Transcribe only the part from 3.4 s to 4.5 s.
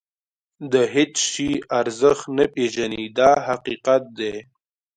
حقیقت دی.